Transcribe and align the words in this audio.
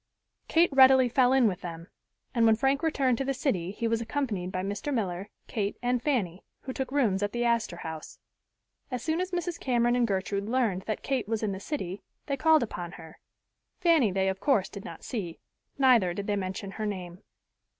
Kate 0.47 0.71
readily 0.73 1.07
fell 1.07 1.31
in 1.31 1.47
with 1.47 1.61
them 1.61 1.87
and 2.33 2.47
when 2.47 2.55
Frank 2.55 2.81
returned 2.81 3.19
to 3.19 3.23
the 3.23 3.35
city 3.35 3.69
he 3.69 3.87
was 3.87 4.01
accompanied 4.01 4.51
by 4.51 4.63
Mr. 4.63 4.91
Miller, 4.91 5.29
Kate 5.45 5.77
and 5.79 6.01
Fanny, 6.01 6.43
who 6.61 6.73
took 6.73 6.91
rooms 6.91 7.21
at 7.21 7.33
the 7.33 7.45
Astor 7.45 7.75
House. 7.77 8.17
As 8.89 9.03
soon 9.03 9.21
as 9.21 9.29
Mrs. 9.29 9.59
Cameron 9.59 9.95
and 9.95 10.07
Gertrude 10.07 10.49
learned 10.49 10.81
that 10.87 11.03
Kate 11.03 11.27
was 11.27 11.43
in 11.43 11.51
the 11.51 11.59
city, 11.59 12.01
they 12.25 12.35
called 12.35 12.63
upon 12.63 12.93
her. 12.93 13.19
Fanny 13.79 14.11
they 14.11 14.27
of 14.27 14.39
course 14.39 14.69
did 14.69 14.83
not 14.83 15.03
see, 15.03 15.37
neither 15.77 16.15
did 16.15 16.25
they 16.25 16.35
mention 16.35 16.71
her 16.71 16.87
name. 16.87 17.21